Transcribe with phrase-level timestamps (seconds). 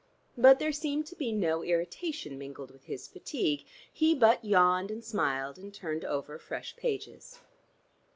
[0.35, 5.03] But there seemed to be no irritation mingled with his fatigue: he but yawned and
[5.03, 7.37] smiled, and turned over fresh pages.